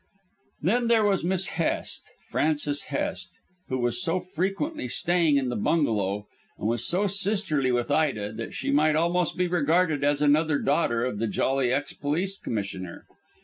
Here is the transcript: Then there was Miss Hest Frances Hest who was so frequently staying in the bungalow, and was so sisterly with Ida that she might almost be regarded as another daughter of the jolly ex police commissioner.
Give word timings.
Then 0.63 0.87
there 0.87 1.03
was 1.05 1.23
Miss 1.23 1.45
Hest 1.45 2.09
Frances 2.31 2.85
Hest 2.85 3.37
who 3.69 3.77
was 3.77 4.01
so 4.01 4.19
frequently 4.19 4.87
staying 4.87 5.37
in 5.37 5.49
the 5.49 5.55
bungalow, 5.55 6.25
and 6.57 6.67
was 6.67 6.83
so 6.83 7.05
sisterly 7.05 7.71
with 7.71 7.91
Ida 7.91 8.33
that 8.33 8.55
she 8.55 8.71
might 8.71 8.95
almost 8.95 9.37
be 9.37 9.45
regarded 9.47 10.03
as 10.03 10.19
another 10.23 10.57
daughter 10.57 11.05
of 11.05 11.19
the 11.19 11.27
jolly 11.27 11.71
ex 11.71 11.93
police 11.93 12.39
commissioner. 12.39 13.05